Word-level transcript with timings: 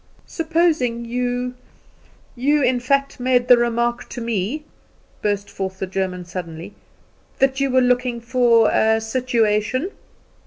"Supposing 0.25 1.05
you 1.05 1.53
you, 2.35 2.63
in 2.63 2.79
fact, 2.79 3.19
made 3.19 3.47
the 3.47 3.55
remark 3.59 4.09
to 4.09 4.19
me," 4.19 4.63
burst 5.21 5.47
forth 5.47 5.77
the 5.77 5.85
German 5.85 6.25
suddenly, 6.25 6.73
"that 7.37 7.59
you 7.59 7.69
were 7.69 7.81
looking 7.81 8.19
for 8.19 8.71
a 8.71 8.99
situation." 8.99 9.91